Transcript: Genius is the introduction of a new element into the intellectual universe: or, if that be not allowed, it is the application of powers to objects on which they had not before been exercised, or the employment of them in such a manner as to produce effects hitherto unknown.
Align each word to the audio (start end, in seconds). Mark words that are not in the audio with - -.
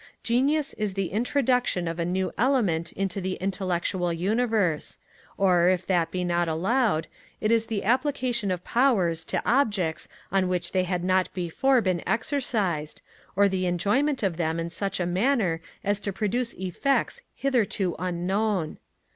Genius 0.23 0.73
is 0.79 0.95
the 0.95 1.09
introduction 1.09 1.87
of 1.87 1.99
a 1.99 2.05
new 2.05 2.31
element 2.35 2.91
into 2.93 3.21
the 3.21 3.35
intellectual 3.35 4.11
universe: 4.11 4.97
or, 5.37 5.67
if 5.69 5.85
that 5.85 6.09
be 6.09 6.23
not 6.23 6.47
allowed, 6.47 7.05
it 7.39 7.51
is 7.51 7.67
the 7.67 7.83
application 7.83 8.49
of 8.49 8.63
powers 8.63 9.23
to 9.23 9.39
objects 9.45 10.07
on 10.31 10.47
which 10.47 10.71
they 10.71 10.85
had 10.85 11.03
not 11.03 11.31
before 11.35 11.81
been 11.81 12.01
exercised, 12.09 13.03
or 13.35 13.47
the 13.47 13.67
employment 13.67 14.23
of 14.23 14.37
them 14.37 14.59
in 14.59 14.71
such 14.71 14.99
a 14.99 15.05
manner 15.05 15.61
as 15.83 15.99
to 15.99 16.11
produce 16.11 16.55
effects 16.55 17.21
hitherto 17.35 17.95
unknown. 17.99 18.79